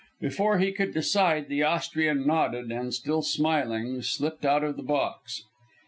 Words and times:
Before 0.19 0.57
he 0.57 0.71
could 0.71 0.95
decide, 0.95 1.47
the 1.47 1.61
Austrian 1.61 2.25
nodded 2.25 2.71
and, 2.71 2.91
still 2.91 3.21
smiling, 3.21 4.01
slipped 4.01 4.47
out 4.47 4.63
of 4.63 4.75
the 4.75 4.81
box. 4.81 5.43